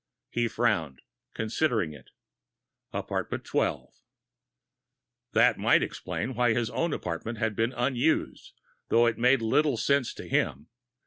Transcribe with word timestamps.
He 0.31 0.47
frowned, 0.47 1.03
considering 1.35 1.93
it. 1.93 2.09
Apartment 2.91 3.45
12. 3.45 3.93
That 5.33 5.59
might 5.59 5.83
explain 5.83 6.33
why 6.33 6.55
his 6.55 6.71
own 6.71 6.91
apartment 6.91 7.37
had 7.37 7.55
been 7.55 7.71
unused, 7.73 8.53
though 8.89 9.05
it 9.05 9.19
made 9.19 9.43
little 9.43 9.77
sense 9.77 10.15
to 10.15 10.27
him. 10.27 10.69